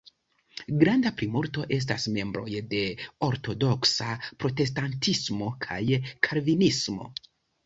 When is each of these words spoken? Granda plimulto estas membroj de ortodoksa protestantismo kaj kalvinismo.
Granda 0.83 1.09
plimulto 1.17 1.65
estas 1.77 2.07
membroj 2.15 2.47
de 2.71 2.79
ortodoksa 3.27 4.09
protestantismo 4.45 5.51
kaj 5.69 5.81
kalvinismo. 6.31 7.09